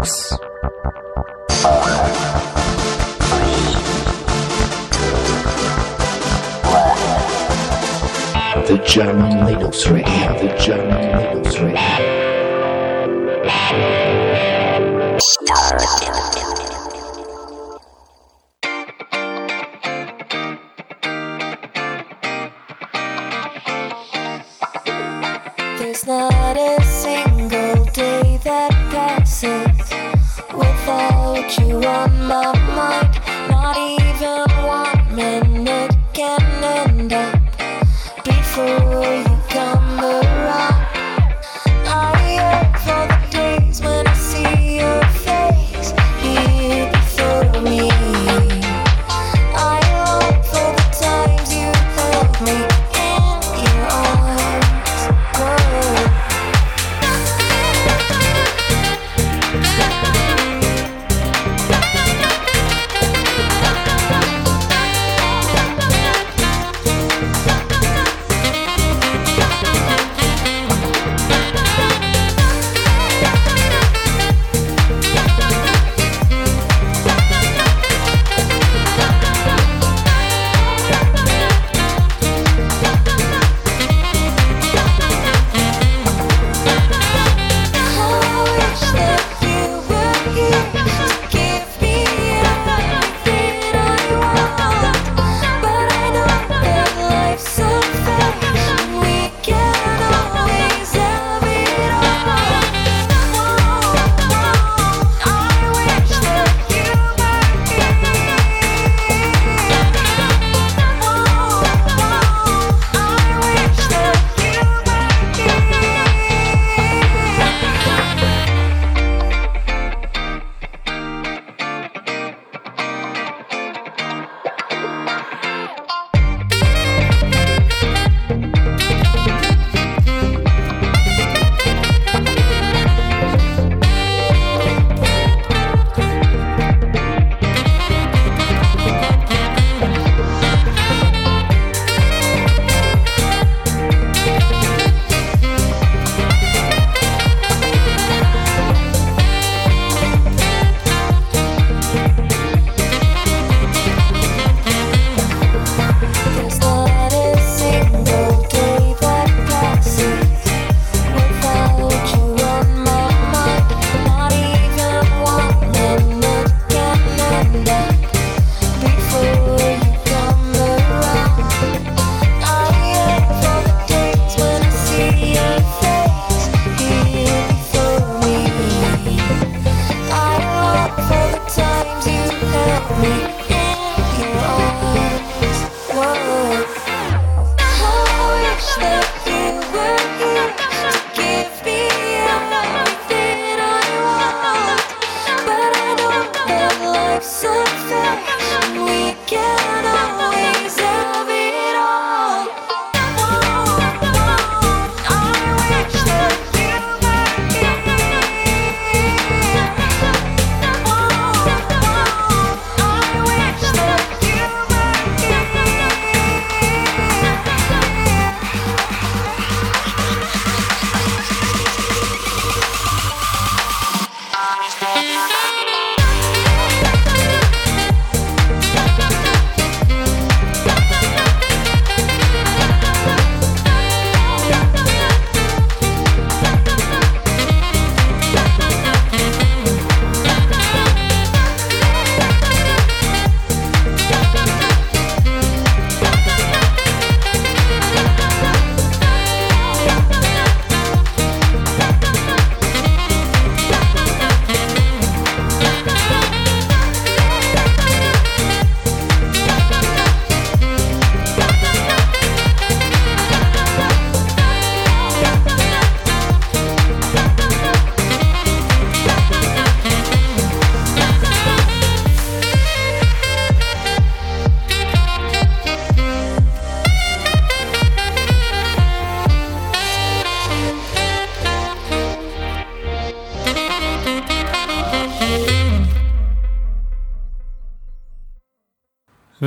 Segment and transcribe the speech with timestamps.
[0.00, 0.38] Tux.
[8.66, 12.09] The German Linux Radio, the German Linux Radio.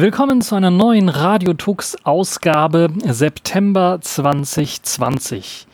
[0.04, 5.66] Willkommen zu einer neuen Radio Tux Ausgabe September 2020.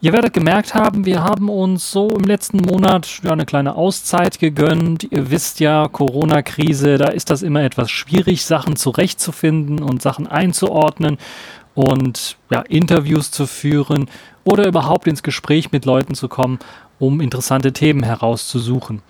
[0.00, 5.08] Ihr werdet gemerkt haben, wir haben uns so im letzten Monat eine kleine Auszeit gegönnt.
[5.10, 11.18] Ihr wisst ja, Corona-Krise, da ist das immer etwas schwierig, Sachen zurechtzufinden und Sachen einzuordnen
[11.74, 14.08] und ja, Interviews zu führen
[14.44, 16.60] oder überhaupt ins Gespräch mit Leuten zu kommen,
[17.00, 19.02] um interessante Themen herauszusuchen.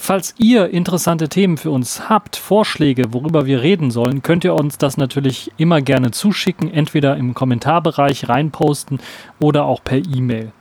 [0.00, 4.78] Falls ihr interessante Themen für uns habt, Vorschläge, worüber wir reden sollen, könnt ihr uns
[4.78, 9.00] das natürlich immer gerne zuschicken, entweder im Kommentarbereich reinposten
[9.40, 10.52] oder auch per E-Mail.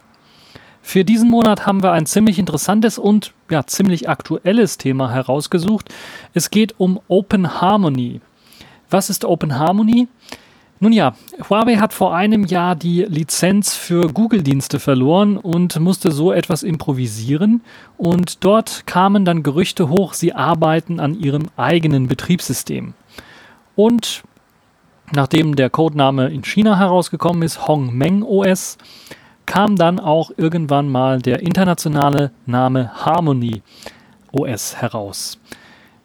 [0.81, 5.93] Für diesen Monat haben wir ein ziemlich interessantes und ja, ziemlich aktuelles Thema herausgesucht.
[6.33, 8.21] Es geht um Open Harmony.
[8.89, 10.07] Was ist Open Harmony?
[10.79, 11.15] Nun ja,
[11.49, 17.61] Huawei hat vor einem Jahr die Lizenz für Google-Dienste verloren und musste so etwas improvisieren.
[17.97, 22.93] Und dort kamen dann Gerüchte hoch, sie arbeiten an ihrem eigenen Betriebssystem.
[23.75, 24.21] Und
[25.13, 28.77] nachdem der Codename in China herausgekommen ist, Hongmeng OS,
[29.47, 33.63] kam dann auch irgendwann mal der internationale Name Harmony
[34.31, 35.39] OS heraus.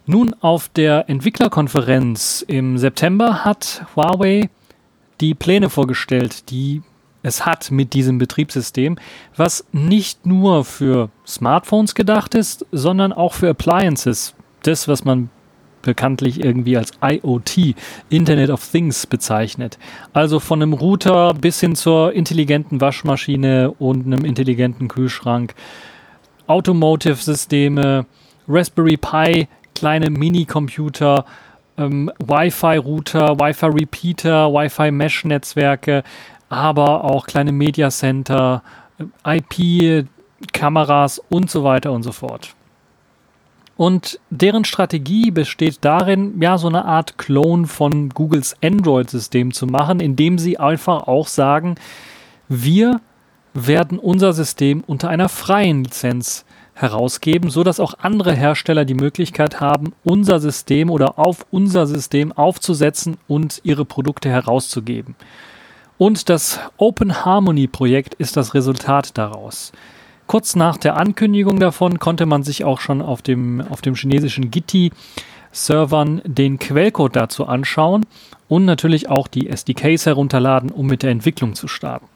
[0.07, 4.49] Nun auf der Entwicklerkonferenz im September hat Huawei
[5.23, 6.83] die Pläne vorgestellt, die
[7.23, 8.99] es hat mit diesem Betriebssystem,
[9.37, 14.35] was nicht nur für Smartphones gedacht ist, sondern auch für Appliances.
[14.65, 15.31] Das, was man
[15.83, 17.75] bekanntlich irgendwie als IoT,
[18.09, 19.79] Internet of Things bezeichnet.
[20.13, 25.55] Also von einem Router bis hin zur intelligenten Waschmaschine und einem intelligenten Kühlschrank,
[26.47, 28.07] Automotive-Systeme,
[28.49, 31.25] Raspberry Pi, kleine Minicomputer,
[31.79, 36.03] ähm, Wi-Fi-Router, Wi-Fi-Repeater, Wi-Fi-Mesh-Netzwerke,
[36.49, 38.63] aber auch kleine Media Center,
[39.25, 42.55] äh, IP-Kameras und so weiter und so fort.
[43.77, 49.99] Und deren Strategie besteht darin, ja, so eine Art Clone von Googles Android-System zu machen,
[50.01, 51.77] indem sie einfach auch sagen,
[52.49, 53.01] wir
[53.55, 56.45] werden unser System unter einer freien Lizenz
[56.83, 62.33] herausgeben, so dass auch andere Hersteller die Möglichkeit haben, unser System oder auf unser System
[62.33, 65.15] aufzusetzen und ihre Produkte herauszugeben.
[65.99, 69.73] Und das Open Harmony Projekt ist das Resultat daraus.
[70.27, 74.51] Kurz nach der Ankündigung davon konnte man sich auch schon auf dem, auf dem chinesischen
[74.51, 74.91] Gitti
[75.53, 78.07] Servern den Quellcode dazu anschauen
[78.49, 82.07] und natürlich auch die SDKs herunterladen, um mit der Entwicklung zu starten.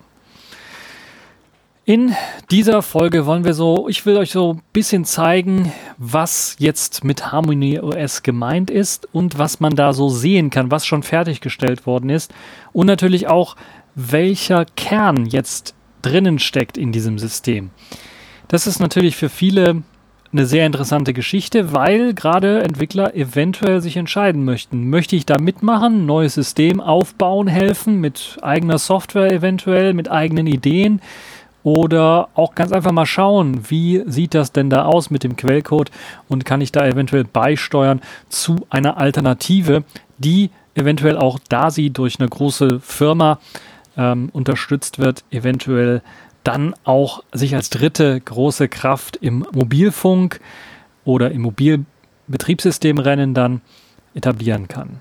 [1.88, 2.17] In
[2.50, 7.31] dieser Folge wollen wir so, ich will euch so ein bisschen zeigen, was jetzt mit
[7.31, 12.11] Harmony OS gemeint ist und was man da so sehen kann, was schon fertiggestellt worden
[12.11, 12.35] ist
[12.73, 13.55] und natürlich auch,
[13.94, 17.71] welcher Kern jetzt drinnen steckt in diesem System.
[18.49, 19.85] Das ist natürlich für viele
[20.32, 24.91] eine sehr interessante Geschichte, weil gerade Entwickler eventuell sich entscheiden möchten.
[24.91, 31.00] Möchte ich da mitmachen, neues System aufbauen, helfen, mit eigener Software eventuell, mit eigenen Ideen?
[31.67, 35.91] Oder auch ganz einfach mal schauen, wie sieht das denn da aus mit dem Quellcode
[36.29, 39.83] und kann ich da eventuell beisteuern zu einer Alternative,
[40.17, 43.41] die eventuell auch, da sie durch eine große Firma
[43.97, 46.03] ähm, unterstützt wird, eventuell
[46.45, 50.39] dann auch sich als dritte große Kraft im Mobilfunk
[51.05, 53.61] oder im Mobilbetriebssystemrennen dann
[54.15, 55.01] etablieren kann.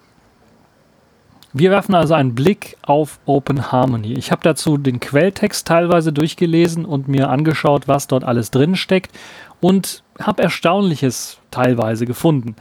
[1.57, 4.11] Wir werfen also einen Blick auf Open Harmony.
[4.15, 9.17] Ich habe dazu den Quelltext teilweise durchgelesen und mir angeschaut, was dort alles drin steckt
[9.61, 12.57] und habe Erstaunliches teilweise gefunden.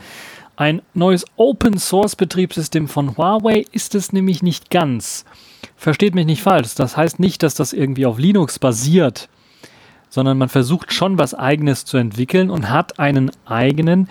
[0.54, 5.24] Ein neues Open Source Betriebssystem von Huawei ist es nämlich nicht ganz.
[5.74, 9.28] Versteht mich nicht falsch, das heißt nicht, dass das irgendwie auf Linux basiert,
[10.08, 14.08] sondern man versucht schon was eigenes zu entwickeln und hat einen eigenen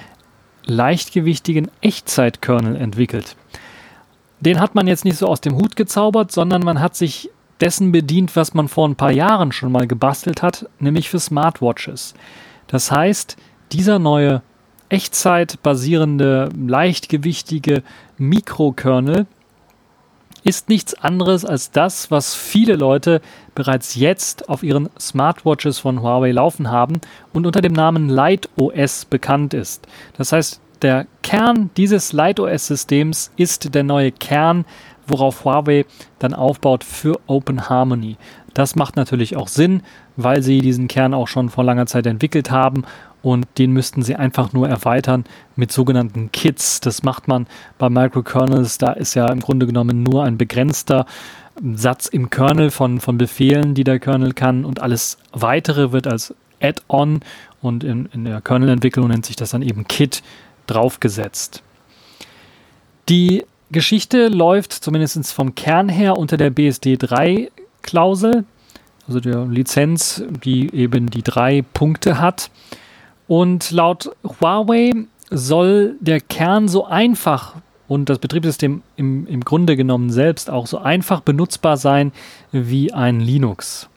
[0.65, 3.37] leichtgewichtigen Echtzeitkernel entwickelt
[4.45, 7.29] den hat man jetzt nicht so aus dem Hut gezaubert, sondern man hat sich
[7.61, 12.13] dessen bedient, was man vor ein paar Jahren schon mal gebastelt hat, nämlich für Smartwatches.
[12.67, 13.37] Das heißt,
[13.71, 14.41] dieser neue
[14.89, 17.83] Echtzeit-basierende, leichtgewichtige
[18.17, 19.27] Mikrokernel
[20.43, 23.21] ist nichts anderes als das, was viele Leute
[23.55, 26.99] bereits jetzt auf ihren Smartwatches von Huawei laufen haben
[27.31, 29.87] und unter dem Namen Light OS bekannt ist.
[30.17, 34.65] Das heißt, der Kern dieses LightOS-Systems ist der neue Kern,
[35.07, 35.85] worauf Huawei
[36.19, 38.17] dann aufbaut für Open Harmony.
[38.53, 39.81] Das macht natürlich auch Sinn,
[40.15, 42.83] weil sie diesen Kern auch schon vor langer Zeit entwickelt haben
[43.21, 45.23] und den müssten sie einfach nur erweitern
[45.55, 46.81] mit sogenannten Kits.
[46.81, 47.47] Das macht man
[47.77, 51.05] bei Microkernels, da ist ja im Grunde genommen nur ein begrenzter
[51.73, 56.35] Satz im Kernel von, von Befehlen, die der Kernel kann und alles weitere wird als
[56.61, 57.21] Add-on
[57.61, 60.21] und in, in der Kernel-Entwicklung nennt sich das dann eben Kit
[60.67, 61.63] draufgesetzt.
[63.09, 68.45] Die Geschichte läuft zumindest vom Kern her unter der BSD 3-Klausel.
[69.07, 72.49] also der Lizenz, die eben die drei Punkte hat.
[73.27, 74.91] Und laut Huawei
[75.29, 77.55] soll der Kern so einfach
[77.87, 82.11] und das Betriebssystem im, im Grunde genommen selbst auch so einfach benutzbar sein
[82.51, 83.89] wie ein Linux.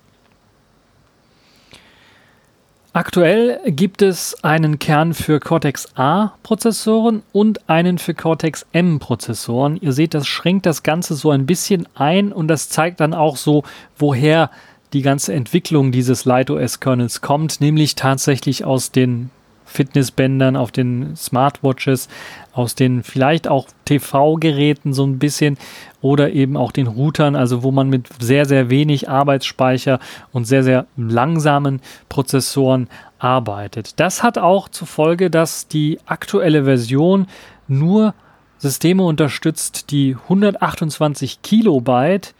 [2.96, 9.76] Aktuell gibt es einen Kern für Cortex-A-Prozessoren und einen für Cortex-M-Prozessoren.
[9.76, 13.36] Ihr seht, das schränkt das Ganze so ein bisschen ein und das zeigt dann auch
[13.36, 13.64] so,
[13.98, 14.50] woher
[14.94, 19.28] die ganze Entwicklung dieses LightOS-Kernels kommt, nämlich tatsächlich aus den
[19.66, 22.08] Fitnessbändern, auf den Smartwatches,
[22.52, 25.58] aus den vielleicht auch TV-Geräten so ein bisschen
[26.00, 29.98] oder eben auch den Routern, also wo man mit sehr, sehr wenig Arbeitsspeicher
[30.32, 34.00] und sehr, sehr langsamen Prozessoren arbeitet.
[34.00, 37.26] Das hat auch zur Folge, dass die aktuelle Version
[37.68, 38.14] nur
[38.58, 42.34] Systeme unterstützt, die 128 Kilobyte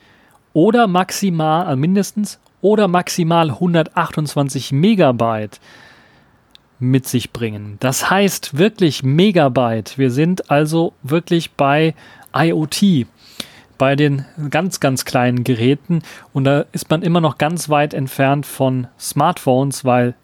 [0.53, 5.61] oder maximal, also mindestens, oder maximal 128 Megabyte
[6.79, 7.77] mit sich bringen.
[7.81, 9.99] Das heißt wirklich Megabyte.
[9.99, 11.95] Wir sind also wirklich bei
[12.35, 13.07] IoT,
[13.79, 16.03] bei den ganz, ganz kleinen Geräten.
[16.33, 20.15] Und da ist man immer noch ganz weit entfernt von Smartphones, weil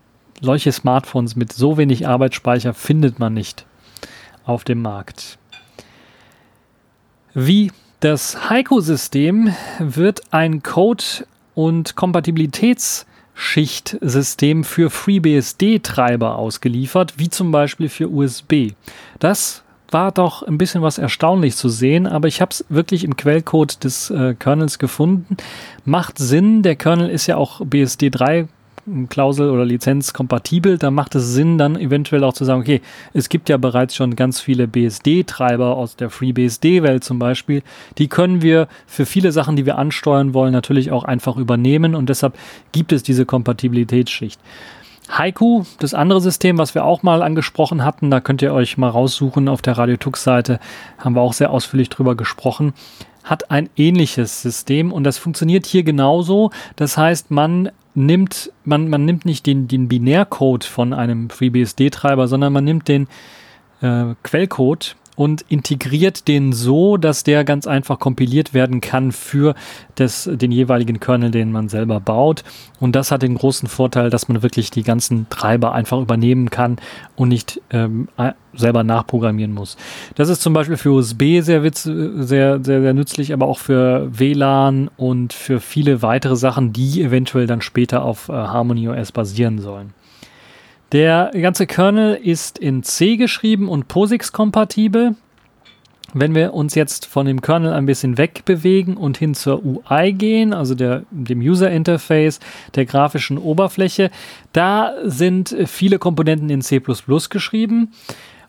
[0.41, 3.65] solche Smartphones mit so wenig Arbeitsspeicher findet man nicht
[4.45, 5.39] auf dem Markt.
[7.35, 17.89] Wie das Heiko-System wird ein Code- und Kompatibilitäts- Schichtsystem für FreeBSD-Treiber ausgeliefert, wie zum Beispiel
[17.89, 18.73] für USB.
[19.19, 23.17] Das war doch ein bisschen was erstaunlich zu sehen, aber ich habe es wirklich im
[23.17, 25.37] Quellcode des äh, Kernels gefunden.
[25.85, 28.49] Macht Sinn, der Kernel ist ja auch BSD 3
[29.09, 32.81] Klausel oder Lizenz kompatibel, dann macht es Sinn, dann eventuell auch zu sagen, okay,
[33.13, 37.63] es gibt ja bereits schon ganz viele BSD-Treiber aus der FreeBSD-Welt zum Beispiel.
[37.99, 42.09] Die können wir für viele Sachen, die wir ansteuern wollen, natürlich auch einfach übernehmen und
[42.09, 42.37] deshalb
[42.73, 44.41] gibt es diese Kompatibilitätsschicht.
[45.09, 48.89] Haiku, das andere System, was wir auch mal angesprochen hatten, da könnt ihr euch mal
[48.89, 50.61] raussuchen auf der Radio Tux Seite,
[50.99, 52.73] haben wir auch sehr ausführlich drüber gesprochen,
[53.25, 56.51] hat ein ähnliches System und das funktioniert hier genauso.
[56.77, 62.53] Das heißt, man nimmt, man, man nimmt nicht den, den Binärcode von einem FreeBSD-Treiber, sondern
[62.53, 63.07] man nimmt den
[63.81, 69.55] äh, Quellcode und integriert den so, dass der ganz einfach kompiliert werden kann für
[69.95, 72.45] das, den jeweiligen Kernel, den man selber baut.
[72.81, 76.77] Und das hat den großen Vorteil, dass man wirklich die ganzen Treiber einfach übernehmen kann
[77.15, 78.09] und nicht ähm,
[78.55, 79.77] selber nachprogrammieren muss.
[80.15, 84.09] Das ist zum Beispiel für USB sehr, witz, sehr, sehr, sehr nützlich, aber auch für
[84.19, 89.59] WLAN und für viele weitere Sachen, die eventuell dann später auf äh, Harmony OS basieren
[89.59, 89.93] sollen.
[90.93, 95.15] Der ganze Kernel ist in C geschrieben und POSIX-kompatibel.
[96.13, 100.53] Wenn wir uns jetzt von dem Kernel ein bisschen wegbewegen und hin zur UI gehen,
[100.53, 102.41] also der, dem User Interface,
[102.75, 104.11] der grafischen Oberfläche,
[104.53, 106.83] da sind viele Komponenten in C
[107.31, 107.93] geschrieben.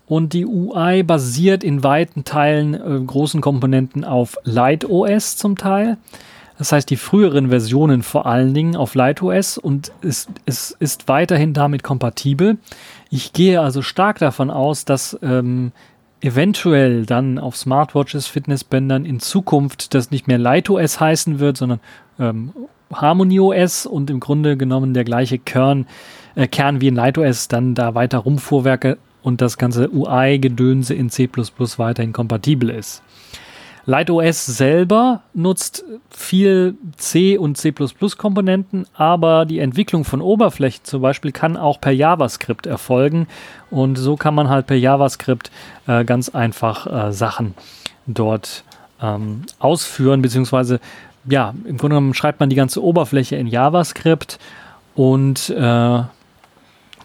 [0.05, 5.97] Und die UI basiert in weiten Teilen, äh, großen Komponenten auf LightOS zum Teil.
[6.63, 11.53] Das heißt, die früheren Versionen vor allen Dingen auf LightOS und es, es ist weiterhin
[11.53, 12.57] damit kompatibel.
[13.09, 15.73] Ich gehe also stark davon aus, dass ähm,
[16.21, 21.81] eventuell dann auf Smartwatches, Fitnessbändern in Zukunft das nicht mehr LightOS heißen wird, sondern
[22.17, 22.53] ähm,
[22.93, 25.85] HarmonyOS und im Grunde genommen der gleiche Kern,
[26.35, 31.27] äh, Kern wie in LightOS dann da weiter rumfuhrwerke und das ganze UI-Gedönse in C++
[31.27, 33.02] weiterhin kompatibel ist.
[33.85, 37.73] LightOS selber nutzt viel C und C
[38.17, 43.27] Komponenten, aber die Entwicklung von Oberflächen zum Beispiel kann auch per JavaScript erfolgen.
[43.69, 45.51] Und so kann man halt per JavaScript
[45.87, 47.55] äh, ganz einfach äh, Sachen
[48.07, 48.63] dort
[49.01, 50.79] ähm, ausführen, beziehungsweise
[51.25, 54.39] ja, im Grunde genommen schreibt man die ganze Oberfläche in JavaScript
[54.95, 56.01] und äh,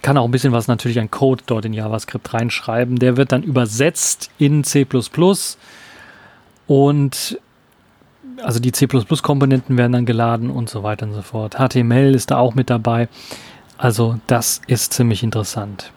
[0.02, 2.96] kann auch ein bisschen was natürlich an Code dort in JavaScript reinschreiben.
[2.96, 4.86] Der wird dann übersetzt in C++
[6.68, 7.40] und
[8.42, 11.56] also die C++-Komponenten werden dann geladen und so weiter und so fort.
[11.56, 13.08] HTML ist da auch mit dabei.
[13.76, 15.92] Also das ist ziemlich interessant.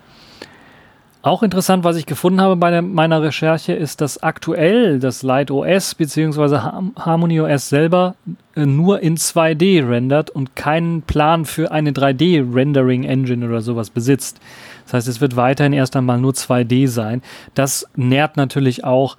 [1.24, 5.52] Auch interessant, was ich gefunden habe bei der, meiner Recherche, ist, dass aktuell das Light
[5.52, 6.58] OS bzw.
[6.98, 8.16] Harmony OS selber
[8.56, 14.40] äh, nur in 2D rendert und keinen Plan für eine 3D-Rendering-Engine oder sowas besitzt.
[14.86, 17.22] Das heißt, es wird weiterhin erst einmal nur 2D sein.
[17.54, 19.16] Das nährt natürlich auch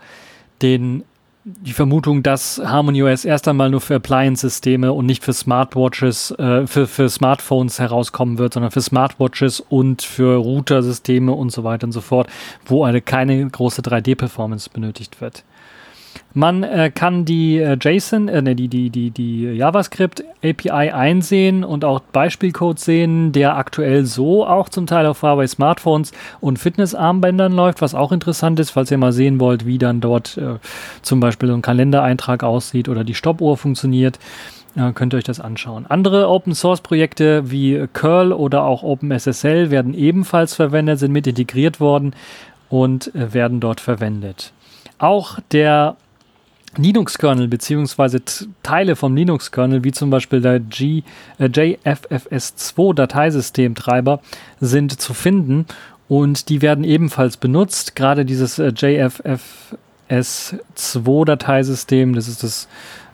[0.61, 1.05] den
[1.45, 6.67] die Vermutung, dass Harmony OS erst einmal nur für Appliance-Systeme und nicht für Smartwatches, äh,
[6.69, 11.93] für, für Smartphones herauskommen wird, sondern für Smartwatches und für Router-Systeme und so weiter und
[11.93, 12.29] so fort,
[12.65, 15.43] wo eine keine große 3D-Performance benötigt wird.
[16.35, 21.63] Man äh, kann die äh, JSON, äh, ne, die, die, die, die JavaScript API einsehen
[21.63, 27.53] und auch Beispielcode sehen, der aktuell so auch zum Teil auf Huawei Smartphones und Fitnessarmbändern
[27.53, 30.55] läuft, was auch interessant ist, falls ihr mal sehen wollt, wie dann dort äh,
[31.03, 34.19] zum Beispiel so ein Kalendereintrag aussieht oder die Stoppuhr funktioniert.
[34.75, 35.85] Ja, könnt ihr euch das anschauen.
[35.87, 41.79] Andere Open Source Projekte wie Curl oder auch OpenSSL werden ebenfalls verwendet, sind mit integriert
[41.79, 42.15] worden
[42.71, 44.53] und äh, werden dort verwendet.
[44.99, 45.97] Auch der
[46.77, 48.23] Linux-Kernel beziehungsweise
[48.63, 51.03] Teile vom Linux-Kernel, wie zum Beispiel der G,
[51.39, 54.21] äh, JFFS2 Dateisystemtreiber,
[54.61, 55.67] sind zu finden
[56.09, 57.95] und die werden ebenfalls benutzt.
[57.95, 62.69] Gerade dieses äh, JFFS2 Dateisystem, das ist das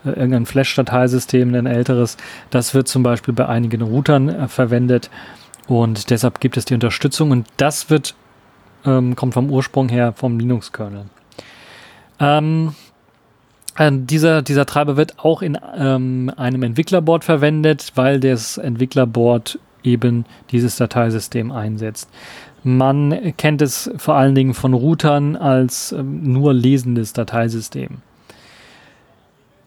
[0.04, 2.16] äh, irgendein Flash-Dateisystem, ein älteres,
[2.50, 5.10] das wird zum Beispiel bei einigen Routern äh, verwendet
[5.66, 8.14] und deshalb gibt es die Unterstützung und das wird
[8.84, 11.06] ähm, kommt vom Ursprung her vom Linux-Kernel.
[12.20, 12.74] Ähm,
[13.78, 20.24] äh, dieser, dieser Treiber wird auch in ähm, einem Entwicklerboard verwendet, weil das Entwicklerboard eben
[20.50, 22.10] dieses Dateisystem einsetzt.
[22.64, 28.02] Man kennt es vor allen Dingen von Routern als ähm, nur lesendes Dateisystem.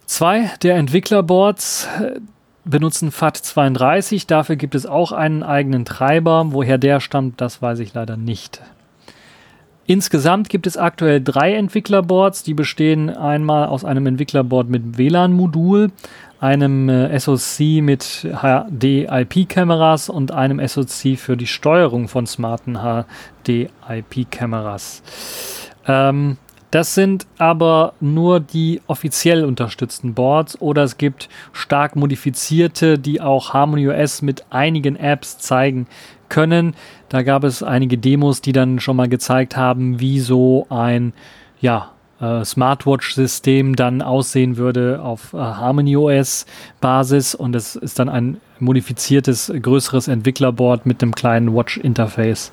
[0.05, 2.19] Zwei der Entwicklerboards äh,
[2.65, 4.27] benutzen FAT32.
[4.27, 6.47] Dafür gibt es auch einen eigenen Treiber.
[6.49, 8.61] Woher der stammt, das weiß ich leider nicht.
[9.87, 12.43] Insgesamt gibt es aktuell drei Entwicklerboards.
[12.43, 15.91] Die bestehen einmal aus einem Entwicklerboard mit WLAN-Modul,
[16.39, 22.77] einem äh, SoC mit HD-IP-Kameras und einem SoC für die Steuerung von smarten
[23.43, 25.03] HD-IP-Kameras.
[25.87, 26.37] Ähm,
[26.71, 33.53] das sind aber nur die offiziell unterstützten Boards oder es gibt stark modifizierte, die auch
[33.53, 35.87] Harmony OS mit einigen Apps zeigen
[36.31, 36.73] können.
[37.09, 41.13] Da gab es einige Demos, die dann schon mal gezeigt haben, wie so ein
[41.59, 46.45] ja, äh, Smartwatch-System dann aussehen würde auf äh, Harmony OS
[46.79, 52.51] Basis und es ist dann ein modifiziertes, größeres Entwicklerboard mit einem kleinen Watch-Interface,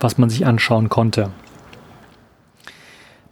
[0.00, 1.30] was man sich anschauen konnte.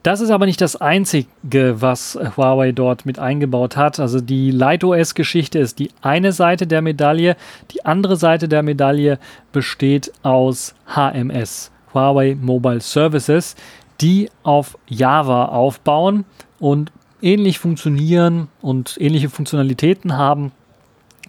[0.05, 3.99] Das ist aber nicht das Einzige, was Huawei dort mit eingebaut hat.
[3.99, 7.37] Also die LightOS-Geschichte ist die eine Seite der Medaille.
[7.71, 9.19] Die andere Seite der Medaille
[9.53, 13.57] besteht aus HMS, Huawei Mobile Services,
[14.03, 16.27] die auf Java aufbauen
[16.59, 20.53] und ähnlich funktionieren und ähnliche Funktionalitäten haben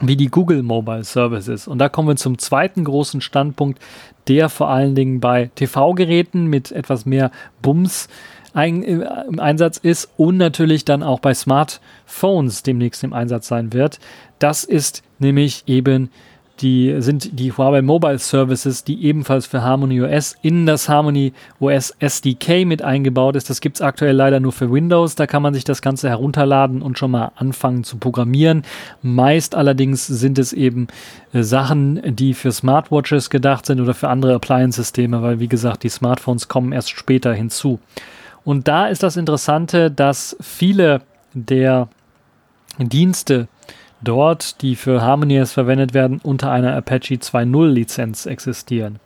[0.01, 1.69] wie die Google Mobile Services.
[1.69, 3.79] Und da kommen wir zum zweiten großen Standpunkt,
[4.27, 8.09] der vor allen Dingen bei TV-Geräten mit etwas mehr Bums
[8.55, 13.99] ein, im Einsatz ist und natürlich dann auch bei Smartphones demnächst im Einsatz sein wird.
[14.39, 16.09] Das ist nämlich eben
[16.61, 21.93] die sind die Huawei Mobile Services, die ebenfalls für Harmony OS in das Harmony OS
[21.99, 23.49] SDK mit eingebaut ist.
[23.49, 25.15] Das gibt es aktuell leider nur für Windows.
[25.15, 28.63] Da kann man sich das Ganze herunterladen und schon mal anfangen zu programmieren.
[29.01, 30.87] Meist allerdings sind es eben
[31.33, 35.89] äh, Sachen, die für Smartwatches gedacht sind oder für andere Appliance-Systeme, weil wie gesagt, die
[35.89, 37.79] Smartphones kommen erst später hinzu.
[38.45, 41.01] Und da ist das Interessante, dass viele
[41.33, 41.89] der
[42.77, 43.47] Dienste
[44.01, 48.99] dort, die für HarmonyOS verwendet werden, unter einer Apache 2.0 Lizenz existieren.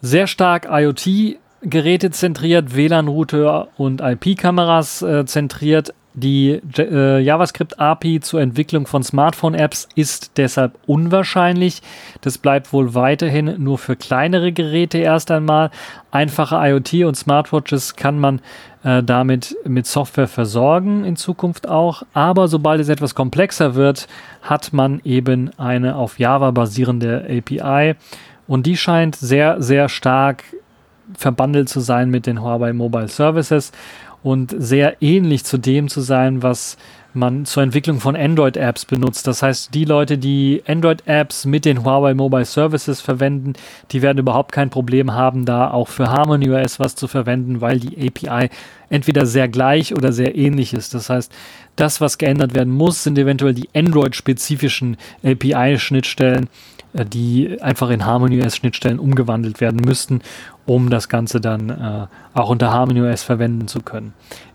[0.00, 5.92] Sehr stark IoT-Geräte zentriert, WLAN-Router und IP-Kameras äh, zentriert.
[6.14, 11.82] Die äh, JavaScript-API zur Entwicklung von Smartphone-Apps ist deshalb unwahrscheinlich.
[12.20, 15.70] Das bleibt wohl weiterhin nur für kleinere Geräte erst einmal.
[16.10, 18.40] Einfache IoT und Smartwatches kann man
[18.82, 22.02] äh, damit mit Software versorgen in Zukunft auch.
[22.12, 24.08] Aber sobald es etwas komplexer wird,
[24.42, 27.94] hat man eben eine auf Java basierende API.
[28.48, 30.42] Und die scheint sehr, sehr stark
[31.16, 33.72] verbandelt zu sein mit den Huawei Mobile Services
[34.22, 36.76] und sehr ähnlich zu dem zu sein, was
[37.14, 39.26] man zur Entwicklung von Android-Apps benutzt.
[39.26, 43.54] Das heißt, die Leute, die Android-Apps mit den Huawei Mobile Services verwenden,
[43.90, 47.80] die werden überhaupt kein Problem haben, da auch für Harmony OS was zu verwenden, weil
[47.80, 48.48] die API
[48.88, 50.94] entweder sehr gleich oder sehr ähnlich ist.
[50.94, 51.32] Das heißt,
[51.76, 56.48] das, was geändert werden muss, sind eventuell die Android-spezifischen API-Schnittstellen,
[56.92, 60.20] äh, die einfach in Harmony OS Schnittstellen umgewandelt werden müssten,
[60.70, 64.12] um das Ganze dann äh, auch unter Harmony OS verwenden zu können.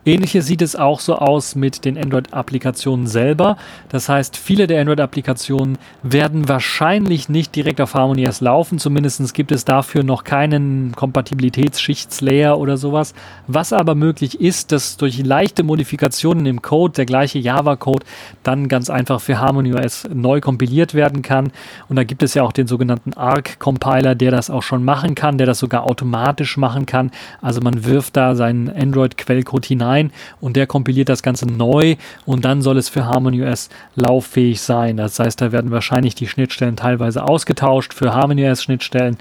[0.07, 3.57] Ähnliches sieht es auch so aus mit den Android-Applikationen selber.
[3.89, 8.77] Das heißt, viele der Android-Applikationen werden wahrscheinlich nicht direkt auf Harmony OS laufen.
[8.77, 13.15] Zumindest gibt es dafür noch keinen Kompatibilitätsschichtslayer oder sowas.
[13.47, 18.05] Was aber möglich ist, dass durch leichte Modifikationen im Code, der gleiche Java-Code,
[18.43, 21.51] dann ganz einfach für Harmony OS neu kompiliert werden kann.
[21.89, 25.39] Und da gibt es ja auch den sogenannten ARC-Compiler, der das auch schon machen kann,
[25.39, 27.11] der das sogar automatisch automatisch machen kann.
[27.41, 32.61] Also man wirft da seinen Android-Quellcode hinein und der kompiliert das Ganze neu und dann
[32.61, 34.97] soll es für HarmonyOS lauffähig sein.
[34.97, 39.17] Das heißt, da werden wahrscheinlich die Schnittstellen teilweise ausgetauscht für HarmonyOS-Schnittstellen,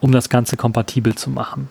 [0.00, 1.68] um das Ganze kompatibel zu machen.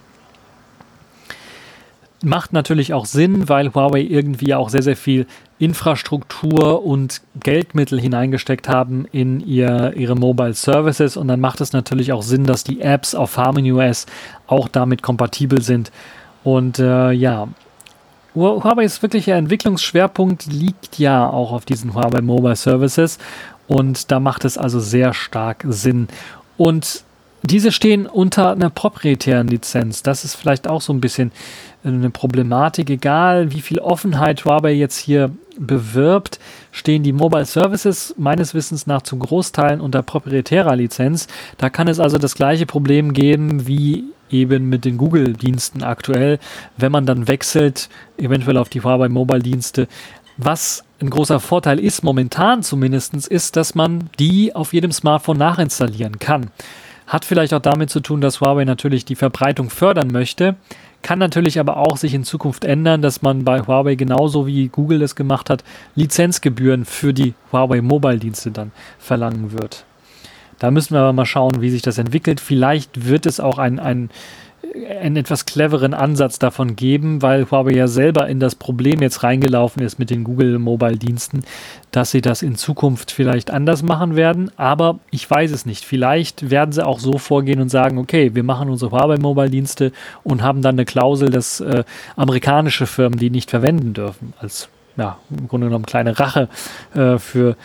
[2.24, 5.28] Macht natürlich auch Sinn, weil Huawei irgendwie auch sehr, sehr viel
[5.60, 12.12] Infrastruktur und Geldmittel hineingesteckt haben in ihr, ihre Mobile Services und dann macht es natürlich
[12.12, 14.08] auch Sinn, dass die Apps auf HarmonyOS
[14.48, 15.92] auch damit kompatibel sind.
[16.44, 17.48] Und äh, ja,
[18.36, 23.18] Huawei's wirklicher Entwicklungsschwerpunkt liegt ja auch auf diesen Huawei Mobile Services
[23.68, 26.08] und da macht es also sehr stark Sinn.
[26.56, 27.04] Und
[27.44, 30.04] diese stehen unter einer proprietären Lizenz.
[30.04, 31.32] Das ist vielleicht auch so ein bisschen
[31.84, 32.90] eine Problematik.
[32.90, 36.40] Egal, wie viel Offenheit Huawei jetzt hier bewirbt,
[36.72, 41.28] stehen die Mobile Services meines Wissens nach zu Großteilen unter proprietärer Lizenz.
[41.58, 46.40] Da kann es also das gleiche Problem geben wie eben mit den Google-Diensten aktuell,
[46.76, 49.88] wenn man dann wechselt, eventuell auf die Huawei Mobile-Dienste.
[50.38, 56.20] Was ein großer Vorteil ist, momentan zumindest, ist, dass man die auf jedem Smartphone nachinstallieren
[56.20, 56.52] kann.
[57.08, 60.56] Hat vielleicht auch damit zu tun, dass Huawei natürlich die Verbreitung fördern möchte.
[61.02, 65.02] Kann natürlich aber auch sich in Zukunft ändern, dass man bei Huawei genauso wie Google
[65.02, 65.64] es gemacht hat,
[65.96, 69.86] Lizenzgebühren für die Huawei Mobile Dienste dann verlangen wird.
[70.60, 72.40] Da müssen wir aber mal schauen, wie sich das entwickelt.
[72.40, 74.10] Vielleicht wird es auch ein, ein
[74.86, 79.82] einen etwas cleveren Ansatz davon geben, weil Huawei ja selber in das Problem jetzt reingelaufen
[79.82, 81.44] ist mit den Google Mobile Diensten,
[81.92, 84.52] dass sie das in Zukunft vielleicht anders machen werden.
[84.58, 85.86] Aber ich weiß es nicht.
[85.86, 89.92] Vielleicht werden sie auch so vorgehen und sagen, okay, wir machen unsere Huawei Mobile Dienste
[90.24, 91.84] und haben dann eine Klausel, dass äh,
[92.16, 94.34] amerikanische Firmen die nicht verwenden dürfen.
[94.40, 96.50] Als ja, im Grunde genommen kleine Rache
[96.96, 97.56] äh, für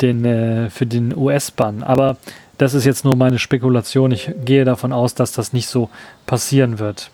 [0.00, 1.82] den, äh, den US-Bann.
[1.82, 2.16] Aber
[2.58, 4.10] das ist jetzt nur meine Spekulation.
[4.12, 5.88] Ich gehe davon aus, dass das nicht so
[6.26, 7.10] passieren wird.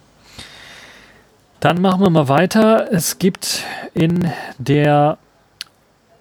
[1.61, 2.89] Dann machen wir mal weiter.
[2.91, 3.63] Es gibt
[3.95, 5.19] in der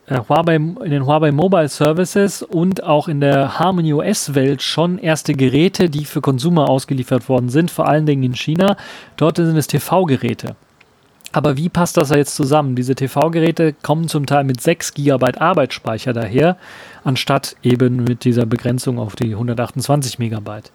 [0.08, 4.98] äh, Huawei, in den Huawei Mobile Services und auch in der Harmony OS Welt schon
[4.98, 8.78] erste Geräte, die für Konsumer ausgeliefert worden sind, vor allen Dingen in China.
[9.18, 10.56] Dort sind es TV-Geräte.
[11.34, 12.76] Aber wie passt das jetzt zusammen?
[12.76, 16.58] Diese TV-Geräte kommen zum Teil mit 6 GB Arbeitsspeicher daher,
[17.04, 20.72] anstatt eben mit dieser Begrenzung auf die 128 Megabyte.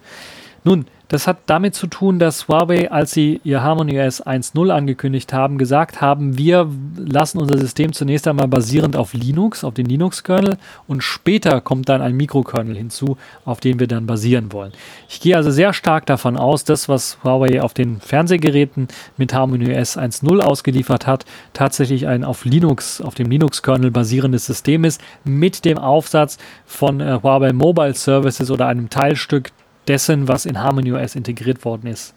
[0.63, 5.33] Nun, das hat damit zu tun, dass Huawei, als sie ihr Harmony OS 1.0 angekündigt
[5.33, 10.57] haben, gesagt haben, wir lassen unser System zunächst einmal basierend auf Linux, auf den Linux-Kernel
[10.87, 14.71] und später kommt dann ein Mikrokernel hinzu, auf den wir dann basieren wollen.
[15.09, 19.75] Ich gehe also sehr stark davon aus, dass was Huawei auf den Fernsehgeräten mit Harmony
[19.75, 25.65] OS 1.0 ausgeliefert hat, tatsächlich ein auf Linux, auf dem Linux-Kernel basierendes System ist, mit
[25.65, 29.49] dem Aufsatz von äh, Huawei Mobile Services oder einem Teilstück
[29.89, 32.13] dessen, was in HarmonyOS integriert worden ist.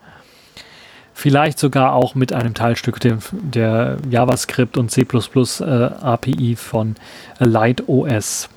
[1.15, 6.95] Vielleicht sogar auch mit einem Teilstück der, der JavaScript und C äh, API von
[7.39, 8.49] LightOS.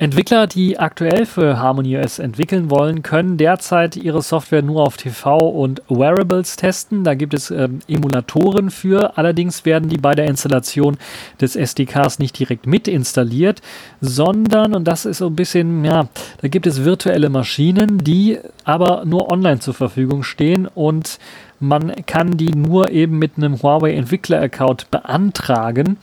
[0.00, 5.82] Entwickler, die aktuell für HarmonyOS entwickeln wollen, können derzeit ihre Software nur auf TV und
[5.88, 7.02] Wearables testen.
[7.02, 9.18] Da gibt es ähm, Emulatoren für.
[9.18, 10.98] Allerdings werden die bei der Installation
[11.40, 13.60] des SDKs nicht direkt mit installiert,
[14.00, 16.06] sondern, und das ist so ein bisschen, ja,
[16.42, 21.18] da gibt es virtuelle Maschinen, die aber nur online zur Verfügung stehen und
[21.58, 25.96] man kann die nur eben mit einem Huawei Entwickler-Account beantragen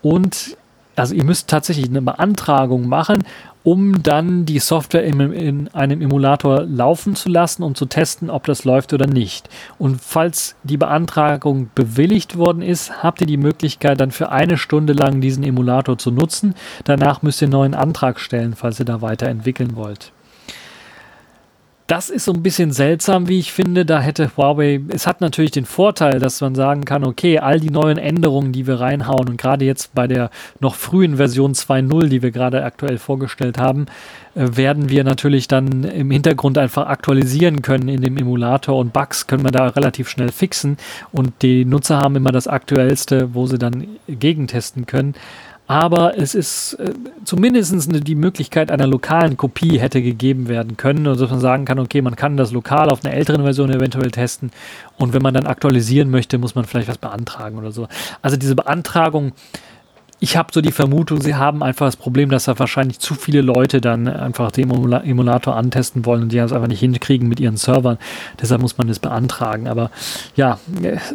[0.00, 0.56] und
[0.96, 3.24] also ihr müsst tatsächlich eine Beantragung machen,
[3.62, 8.46] um dann die Software in, in, einem Emulator laufen zu lassen, um zu testen, ob
[8.46, 9.48] das läuft oder nicht.
[9.78, 14.92] Und falls die Beantragung bewilligt worden ist, habt ihr die Möglichkeit, dann für eine Stunde
[14.92, 16.54] lang diesen Emulator zu nutzen.
[16.84, 20.12] Danach müsst ihr einen neuen Antrag stellen, falls ihr da weiterentwickeln wollt.
[21.86, 23.86] Das ist so ein bisschen seltsam, wie ich finde.
[23.86, 27.70] Da hätte Huawei, es hat natürlich den Vorteil, dass man sagen kann, okay, all die
[27.70, 32.22] neuen Änderungen, die wir reinhauen und gerade jetzt bei der noch frühen Version 2.0, die
[32.22, 33.86] wir gerade aktuell vorgestellt haben,
[34.34, 39.28] äh, werden wir natürlich dann im Hintergrund einfach aktualisieren können in dem Emulator und Bugs
[39.28, 40.78] können wir da relativ schnell fixen
[41.12, 45.14] und die Nutzer haben immer das aktuellste, wo sie dann gegentesten können
[45.66, 46.92] aber es ist äh,
[47.24, 47.74] zumindest
[48.06, 52.02] die Möglichkeit einer lokalen Kopie hätte gegeben werden können, also dass man sagen kann, okay,
[52.02, 54.50] man kann das lokal auf einer älteren Version eventuell testen
[54.96, 57.88] und wenn man dann aktualisieren möchte, muss man vielleicht was beantragen oder so.
[58.22, 59.32] Also diese Beantragung,
[60.18, 63.42] ich habe so die Vermutung, sie haben einfach das Problem, dass da wahrscheinlich zu viele
[63.42, 67.58] Leute dann einfach den Emulator antesten wollen und die es einfach nicht hinkriegen mit ihren
[67.58, 67.98] Servern.
[68.40, 69.68] Deshalb muss man das beantragen.
[69.68, 69.90] Aber
[70.34, 70.58] ja,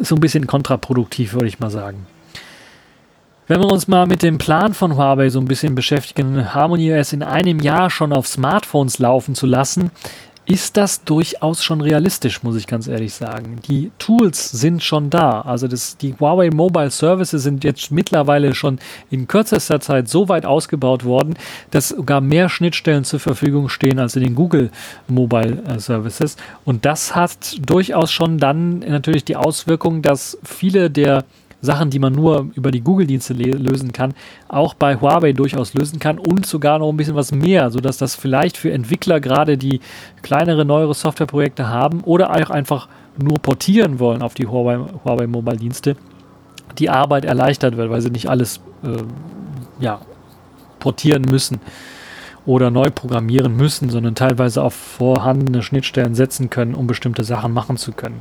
[0.00, 2.06] so ein bisschen kontraproduktiv, würde ich mal sagen.
[3.52, 7.12] Wenn wir uns mal mit dem Plan von Huawei so ein bisschen beschäftigen, Harmony OS
[7.12, 9.90] in einem Jahr schon auf Smartphones laufen zu lassen,
[10.46, 13.58] ist das durchaus schon realistisch, muss ich ganz ehrlich sagen.
[13.68, 15.42] Die Tools sind schon da.
[15.42, 18.78] Also das, die Huawei Mobile Services sind jetzt mittlerweile schon
[19.10, 21.34] in kürzester Zeit so weit ausgebaut worden,
[21.70, 24.70] dass sogar mehr Schnittstellen zur Verfügung stehen als in den Google
[25.08, 26.38] Mobile äh, Services.
[26.64, 31.24] Und das hat durchaus schon dann natürlich die Auswirkung, dass viele der
[31.62, 34.14] Sachen, die man nur über die Google-Dienste lösen kann,
[34.48, 38.16] auch bei Huawei durchaus lösen kann und sogar noch ein bisschen was mehr, sodass das
[38.16, 39.80] vielleicht für Entwickler gerade, die
[40.22, 45.96] kleinere, neuere Softwareprojekte haben oder auch einfach nur portieren wollen auf die Huawei, Huawei Mobile-Dienste,
[46.78, 49.02] die Arbeit erleichtert wird, weil sie nicht alles äh,
[49.78, 50.00] ja,
[50.80, 51.60] portieren müssen
[52.44, 57.76] oder neu programmieren müssen, sondern teilweise auf vorhandene Schnittstellen setzen können, um bestimmte Sachen machen
[57.76, 58.20] zu können.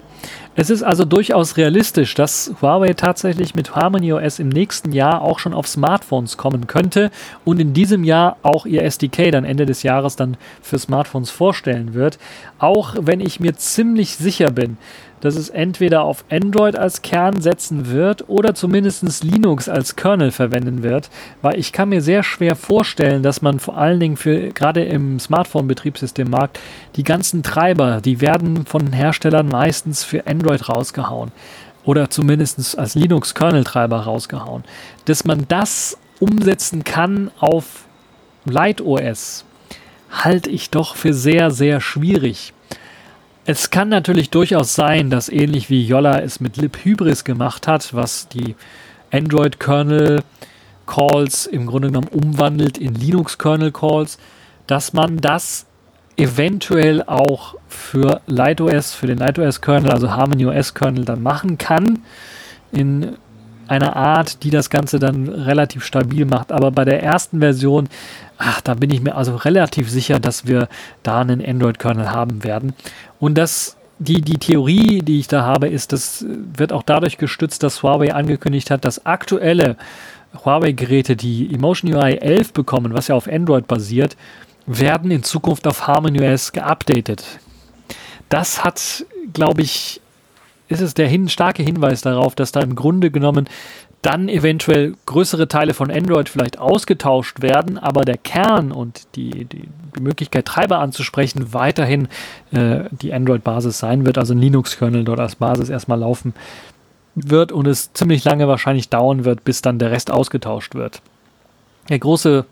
[0.62, 5.40] Es ist also durchaus realistisch, dass Huawei tatsächlich mit Harmony OS im nächsten Jahr auch
[5.40, 7.10] schon auf Smartphones kommen könnte
[7.44, 11.96] und in diesem Jahr auch ihr SDK dann Ende des Jahres dann für Smartphones vorstellen
[11.96, 12.20] wird.
[12.60, 14.78] Auch wenn ich mir ziemlich sicher bin,
[15.22, 20.84] dass es entweder auf Android als Kern setzen wird oder zumindest Linux als Kernel verwenden
[20.84, 21.10] wird,
[21.42, 25.20] weil ich kann mir sehr schwer vorstellen, dass man vor allen Dingen für gerade im
[25.20, 26.60] Smartphone-Betriebssystemmarkt
[26.96, 31.32] die ganzen Treiber, die werden von Herstellern meistens für Android rausgehauen
[31.84, 34.64] oder zumindest als Linux-Kernel-Treiber rausgehauen,
[35.06, 37.86] dass man das umsetzen kann auf
[38.46, 39.46] Light OS,
[40.12, 42.54] halte ich doch für sehr, sehr schwierig.
[43.46, 48.28] Es kann natürlich durchaus sein, dass ähnlich wie Yolla es mit libhybris gemacht hat, was
[48.28, 48.56] die
[49.12, 54.20] Android-Kernel-Calls im Grunde genommen umwandelt in Linux-Kernel-Calls,
[54.68, 55.66] dass man das
[56.18, 62.00] eventuell auch für LightOS, für den LightOS-Kernel, also Harmony OS-Kernel dann machen kann,
[62.72, 63.18] in
[63.68, 66.52] einer Art, die das Ganze dann relativ stabil macht.
[66.52, 67.88] Aber bei der ersten Version,
[68.38, 70.68] ach, da bin ich mir also relativ sicher, dass wir
[71.04, 72.74] da einen Android-Kernel haben werden.
[73.20, 77.62] Und das die, die Theorie, die ich da habe, ist, das wird auch dadurch gestützt,
[77.62, 79.76] dass Huawei angekündigt hat, dass aktuelle
[80.44, 84.18] Huawei-Geräte, die Emotion UI 11 bekommen, was ja auf Android basiert,
[84.66, 87.24] werden in Zukunft auf Harmony OS geupdatet.
[88.30, 90.02] Das hat, glaube ich,
[90.68, 93.48] ist es der hin, starke Hinweis darauf, dass da im Grunde genommen
[94.02, 99.68] dann eventuell größere Teile von Android vielleicht ausgetauscht werden, aber der Kern und die, die,
[99.96, 102.08] die Möglichkeit, Treiber anzusprechen, weiterhin
[102.52, 106.34] äh, die Android-Basis sein wird, also ein Linux-Kernel dort als Basis erstmal laufen
[107.14, 111.02] wird und es ziemlich lange wahrscheinlich dauern wird, bis dann der Rest ausgetauscht wird.
[111.90, 112.46] Der große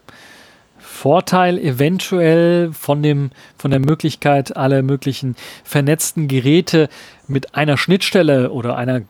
[1.00, 6.90] Vorteil eventuell von dem, von der Möglichkeit, alle möglichen vernetzten Geräte
[7.26, 9.04] mit einer Schnittstelle oder einer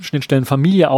[0.00, 0.90] Schnittstellenfamilie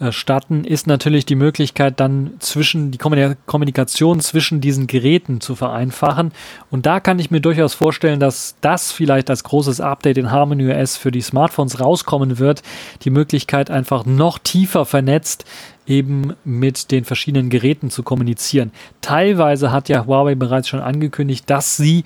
[0.00, 6.32] auszustatten, ist natürlich die Möglichkeit, dann zwischen die Kommunikation zwischen diesen Geräten zu vereinfachen.
[6.70, 10.70] Und da kann ich mir durchaus vorstellen, dass das vielleicht als großes Update in Harmony
[10.70, 12.62] OS für die Smartphones rauskommen wird.
[13.02, 15.44] Die Möglichkeit, einfach noch tiefer vernetzt
[15.86, 18.72] eben mit den verschiedenen Geräten zu kommunizieren.
[19.00, 22.04] Teilweise hat ja Huawei bereits schon angekündigt, dass sie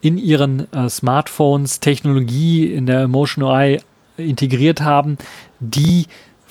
[0.00, 3.80] in ihren äh, Smartphones Technologie in der Emotion UI
[4.16, 5.18] integriert haben,
[5.60, 6.06] die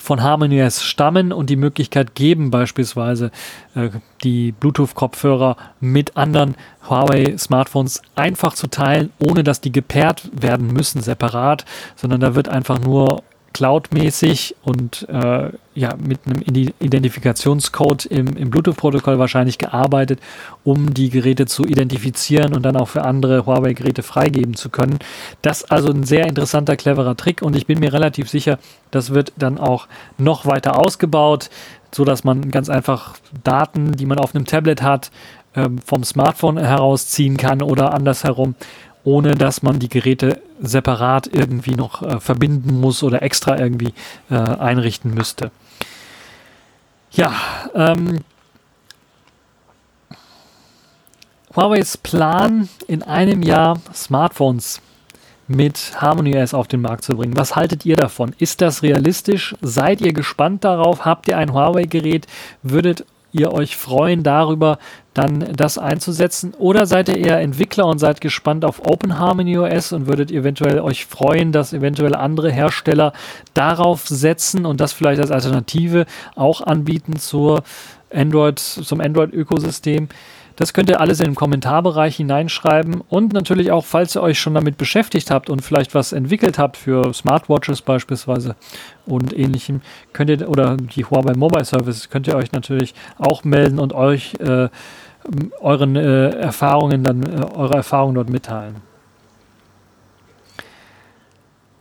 [0.08, 3.30] von HarmonyOS stammen und die Möglichkeit geben, beispielsweise
[3.74, 3.90] äh,
[4.24, 6.54] die Bluetooth-Kopfhörer mit anderen
[6.88, 12.78] Huawei-Smartphones einfach zu teilen, ohne dass die gepaart werden müssen separat, sondern da wird einfach
[12.78, 13.22] nur
[13.58, 16.42] cloudmäßig und äh, ja, mit einem
[16.78, 20.20] Identifikationscode im, im Bluetooth-Protokoll wahrscheinlich gearbeitet,
[20.62, 25.00] um die Geräte zu identifizieren und dann auch für andere Huawei-Geräte freigeben zu können.
[25.42, 28.60] Das ist also ein sehr interessanter, cleverer Trick und ich bin mir relativ sicher,
[28.92, 31.50] das wird dann auch noch weiter ausgebaut,
[31.92, 35.10] so dass man ganz einfach Daten, die man auf einem Tablet hat,
[35.56, 38.54] ähm, vom Smartphone herausziehen kann oder andersherum
[39.08, 43.94] ohne dass man die Geräte separat irgendwie noch äh, verbinden muss oder extra irgendwie
[44.30, 45.50] äh, einrichten müsste.
[47.12, 47.32] Ja,
[47.74, 48.18] ähm,
[51.56, 54.82] Huawei's Plan, in einem Jahr Smartphones
[55.46, 57.34] mit Harmony OS auf den Markt zu bringen.
[57.34, 58.34] Was haltet ihr davon?
[58.38, 59.56] Ist das realistisch?
[59.62, 61.06] Seid ihr gespannt darauf?
[61.06, 62.26] Habt ihr ein Huawei-Gerät?
[62.62, 63.06] Würdet
[63.38, 64.78] ihr euch freuen darüber,
[65.14, 66.54] dann das einzusetzen?
[66.58, 70.80] Oder seid ihr eher Entwickler und seid gespannt auf Open Harmony OS und würdet eventuell
[70.80, 73.12] euch freuen, dass eventuell andere Hersteller
[73.54, 77.62] darauf setzen und das vielleicht als Alternative auch anbieten zur
[78.12, 80.08] Android, zum Android-Ökosystem?
[80.58, 84.54] Das könnt ihr alles in den Kommentarbereich hineinschreiben und natürlich auch, falls ihr euch schon
[84.54, 88.56] damit beschäftigt habt und vielleicht was entwickelt habt für Smartwatches beispielsweise
[89.06, 93.78] und ähnlichem, könnt ihr oder die Huawei Mobile Services könnt ihr euch natürlich auch melden
[93.78, 94.68] und euch äh,
[95.60, 98.87] euren äh, Erfahrungen dann äh, eure Erfahrungen dort mitteilen.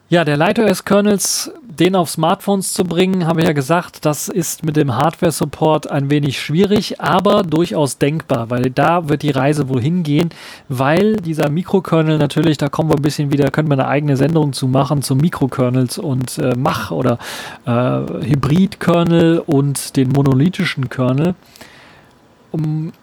[0.10, 4.78] Ja, der LightOS-Kernels, den auf Smartphones zu bringen, habe ich ja gesagt, das ist mit
[4.78, 10.30] dem Hardware-Support ein wenig schwierig, aber durchaus denkbar, weil da wird die Reise wohl hingehen,
[10.70, 14.54] weil dieser Mikrokernel natürlich, da kommen wir ein bisschen wieder, können wir eine eigene Sendung
[14.54, 17.20] zu machen, zu Mikrokernels und äh, Mach- oder
[17.66, 21.36] äh, Hybrid-Kernel und den monolithischen Kernel.
[22.52, 22.94] Um,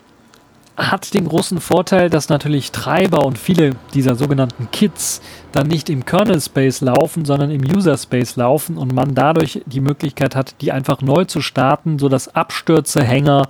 [0.77, 5.21] hat den großen Vorteil, dass natürlich Treiber und viele dieser sogenannten Kits
[5.53, 9.81] dann nicht im Kernel Space laufen, sondern im User Space laufen und man dadurch die
[9.81, 13.49] Möglichkeit hat, die einfach neu zu starten, sodass Abstürze, Hänger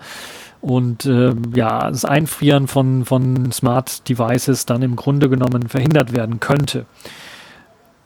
[0.60, 6.40] und äh, ja, das Einfrieren von, von Smart Devices dann im Grunde genommen verhindert werden
[6.40, 6.84] könnte.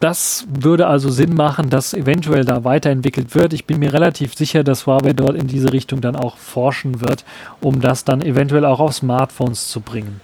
[0.01, 3.53] Das würde also Sinn machen, dass eventuell da weiterentwickelt wird.
[3.53, 7.25] Ich bin mir relativ sicher, dass Huawei dort in diese Richtung dann auch forschen wird,
[7.61, 10.21] um das dann eventuell auch auf Smartphones zu bringen.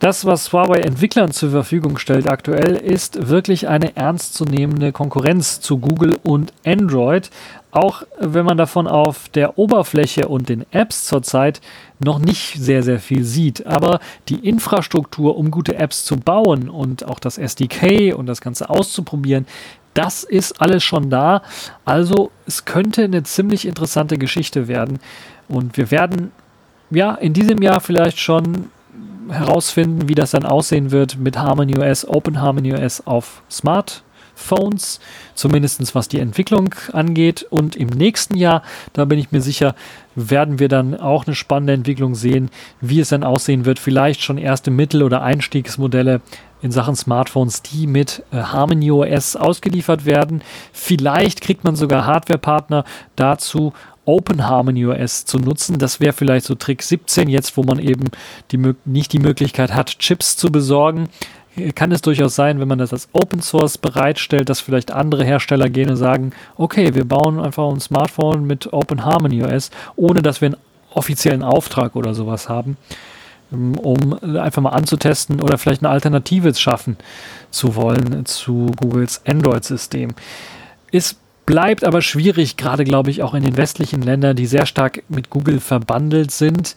[0.00, 6.18] Das, was Huawei Entwicklern zur Verfügung stellt aktuell, ist wirklich eine ernstzunehmende Konkurrenz zu Google
[6.22, 7.30] und Android,
[7.70, 11.60] auch wenn man davon auf der Oberfläche und den Apps zurzeit
[11.98, 13.66] noch nicht sehr, sehr viel sieht.
[13.66, 18.70] Aber die Infrastruktur, um gute Apps zu bauen und auch das SDK und das Ganze
[18.70, 19.46] auszuprobieren,
[19.94, 21.42] das ist alles schon da.
[21.84, 24.98] Also es könnte eine ziemlich interessante Geschichte werden.
[25.48, 26.32] Und wir werden
[26.90, 28.70] ja in diesem Jahr vielleicht schon
[29.28, 33.42] herausfinden, wie das dann aussehen wird mit Harmony OS, Open Harmony OS auf
[34.40, 35.00] Smartphones,
[35.34, 37.46] zumindest was die Entwicklung angeht.
[37.50, 39.74] Und im nächsten Jahr, da bin ich mir sicher,
[40.14, 42.50] werden wir dann auch eine spannende Entwicklung sehen,
[42.80, 43.78] wie es dann aussehen wird.
[43.78, 46.20] Vielleicht schon erste Mittel- oder Einstiegsmodelle
[46.62, 50.42] in Sachen Smartphones, die mit äh, Harmony OS ausgeliefert werden.
[50.72, 52.84] Vielleicht kriegt man sogar Hardwarepartner
[53.16, 53.72] dazu,
[54.04, 55.78] Open Harmony OS zu nutzen.
[55.78, 58.10] Das wäre vielleicht so Trick 17 jetzt, wo man eben
[58.50, 61.08] die, nicht die Möglichkeit hat, Chips zu besorgen.
[61.74, 65.68] Kann es durchaus sein, wenn man das als Open Source bereitstellt, dass vielleicht andere Hersteller
[65.68, 70.40] gehen und sagen, okay, wir bauen einfach ein Smartphone mit Open Harmony OS, ohne dass
[70.40, 70.56] wir einen
[70.94, 72.76] offiziellen Auftrag oder sowas haben,
[73.50, 76.96] um einfach mal anzutesten oder vielleicht eine Alternative schaffen
[77.50, 80.14] zu wollen zu Googles Android-System.
[80.92, 81.18] Ist
[81.50, 85.30] Bleibt aber schwierig, gerade glaube ich auch in den westlichen Ländern, die sehr stark mit
[85.30, 86.76] Google verbandelt sind,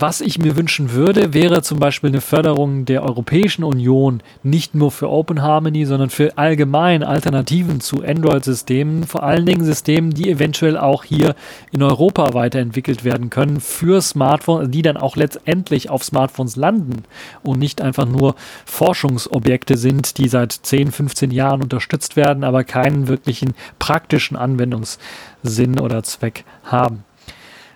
[0.00, 4.90] was ich mir wünschen würde, wäre zum Beispiel eine Förderung der Europäischen Union, nicht nur
[4.90, 10.76] für Open Harmony, sondern für allgemein Alternativen zu Android-Systemen, vor allen Dingen Systemen, die eventuell
[10.76, 11.34] auch hier
[11.70, 17.04] in Europa weiterentwickelt werden können für Smartphones, die dann auch letztendlich auf Smartphones landen
[17.42, 23.08] und nicht einfach nur Forschungsobjekte sind, die seit 10, 15 Jahren unterstützt werden, aber keinen
[23.08, 27.04] wirklichen praktischen Anwendungssinn oder Zweck haben.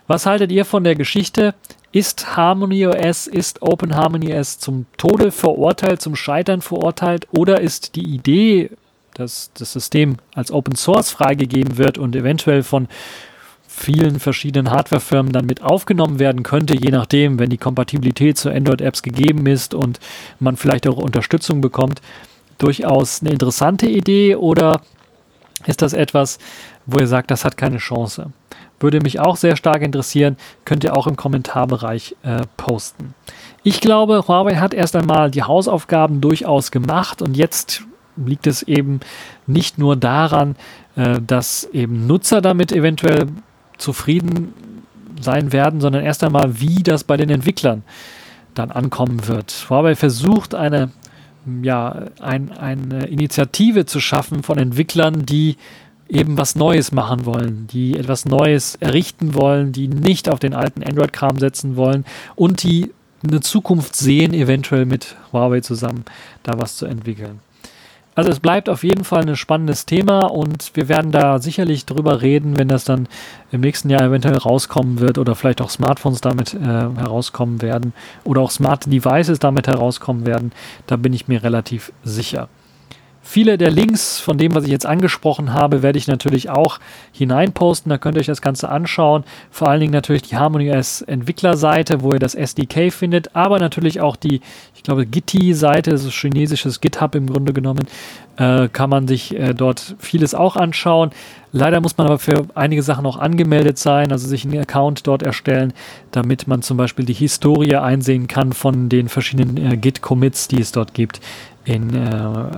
[0.09, 1.55] Was haltet ihr von der Geschichte?
[1.91, 7.97] Ist Harmony OS, ist Open Harmony OS zum Tode verurteilt, zum Scheitern verurteilt oder ist
[7.97, 8.71] die Idee,
[9.15, 12.89] dass das System als Open Source freigegeben wird und eventuell von
[13.67, 19.03] vielen verschiedenen Hardwarefirmen dann mit aufgenommen werden könnte, je nachdem, wenn die Kompatibilität zu Android-Apps
[19.03, 20.01] gegeben ist und
[20.41, 22.03] man vielleicht auch Unterstützung bekommt,
[22.59, 24.83] durchaus eine interessante Idee oder
[25.67, 26.39] ist das etwas,
[26.87, 28.33] wo ihr sagt, das hat keine Chance?
[28.81, 30.37] Würde mich auch sehr stark interessieren.
[30.65, 33.15] Könnt ihr auch im Kommentarbereich äh, posten.
[33.63, 37.83] Ich glaube, Huawei hat erst einmal die Hausaufgaben durchaus gemacht und jetzt
[38.17, 39.01] liegt es eben
[39.47, 40.57] nicht nur daran,
[40.97, 43.27] äh, dass eben Nutzer damit eventuell
[43.79, 44.55] zufrieden
[45.21, 47.83] sein werden, sondern erst einmal, wie das bei den Entwicklern
[48.55, 49.67] dann ankommen wird.
[49.69, 50.91] Huawei versucht eine,
[51.63, 55.57] ja, ein, eine Initiative zu schaffen von Entwicklern, die
[56.09, 60.83] eben was Neues machen wollen, die etwas Neues errichten wollen, die nicht auf den alten
[60.83, 62.93] Android-Kram setzen wollen und die
[63.27, 66.05] eine Zukunft sehen, eventuell mit Huawei zusammen
[66.43, 67.41] da was zu entwickeln.
[68.15, 72.21] Also es bleibt auf jeden Fall ein spannendes Thema und wir werden da sicherlich drüber
[72.21, 73.07] reden, wenn das dann
[73.53, 77.93] im nächsten Jahr eventuell rauskommen wird oder vielleicht auch Smartphones damit äh, herauskommen werden
[78.25, 80.51] oder auch Smart Devices damit herauskommen werden.
[80.89, 82.49] Da bin ich mir relativ sicher.
[83.31, 86.81] Viele der Links von dem, was ich jetzt angesprochen habe, werde ich natürlich auch
[87.13, 87.91] hineinposten.
[87.91, 89.23] Da könnt ihr euch das Ganze anschauen.
[89.51, 94.17] Vor allen Dingen natürlich die HarmonyOS Entwicklerseite, wo ihr das SDK findet, aber natürlich auch
[94.17, 94.41] die,
[94.75, 97.87] ich glaube, Gitti-Seite, das ist chinesisches GitHub im Grunde genommen,
[98.39, 101.11] äh, kann man sich äh, dort vieles auch anschauen.
[101.53, 105.23] Leider muss man aber für einige Sachen auch angemeldet sein, also sich einen Account dort
[105.23, 105.75] erstellen,
[106.13, 110.73] damit man zum Beispiel die Historie einsehen kann von den verschiedenen äh, Git-Commits, die es
[110.73, 111.21] dort gibt
[111.69, 112.11] in äh,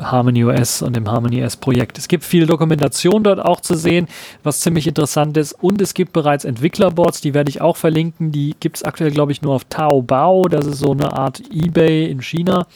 [0.03, 1.99] Harmony OS und im Harmony OS Projekt.
[1.99, 4.07] Es gibt viel Dokumentation dort auch zu sehen,
[4.45, 5.53] was ziemlich interessant ist.
[5.53, 8.31] Und es gibt bereits Entwicklerboards, die werde ich auch verlinken.
[8.31, 10.45] Die gibt es aktuell, glaube ich, nur auf Taobao.
[10.49, 12.67] Das ist so eine Art Ebay in China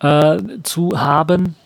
[0.00, 1.56] äh, zu haben.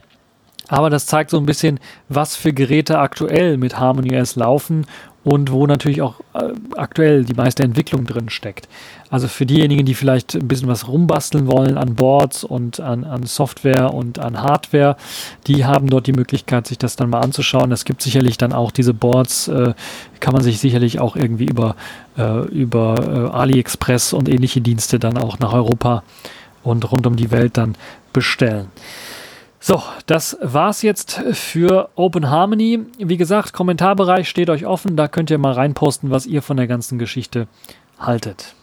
[0.68, 4.86] Aber das zeigt so ein bisschen, was für Geräte aktuell mit Harmony OS laufen
[5.22, 8.68] und wo natürlich auch äh, aktuell die meiste Entwicklung drin steckt.
[9.10, 13.24] Also für diejenigen, die vielleicht ein bisschen was rumbasteln wollen an Boards und an, an
[13.24, 14.96] Software und an Hardware,
[15.46, 17.72] die haben dort die Möglichkeit, sich das dann mal anzuschauen.
[17.72, 19.74] Es gibt sicherlich dann auch diese Boards, äh,
[20.20, 21.76] kann man sich sicherlich auch irgendwie über,
[22.16, 26.02] äh, über äh, AliExpress und ähnliche Dienste dann auch nach Europa
[26.62, 27.74] und rund um die Welt dann
[28.12, 28.68] bestellen.
[29.62, 32.80] So, das war's jetzt für Open Harmony.
[32.96, 34.96] Wie gesagt, Kommentarbereich steht euch offen.
[34.96, 37.46] Da könnt ihr mal reinposten, was ihr von der ganzen Geschichte
[37.98, 38.54] haltet.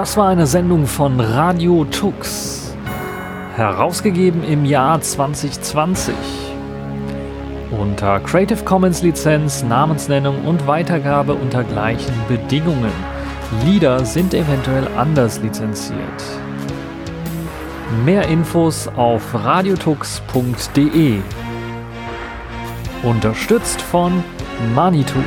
[0.00, 2.74] Das war eine Sendung von Radio Tux.
[3.54, 6.14] Herausgegeben im Jahr 2020.
[7.70, 12.94] Unter Creative Commons Lizenz, Namensnennung und Weitergabe unter gleichen Bedingungen.
[13.66, 15.98] Lieder sind eventuell anders lizenziert.
[18.06, 21.18] Mehr Infos auf radiotux.de.
[23.02, 24.24] Unterstützt von
[24.74, 25.22] Manitou.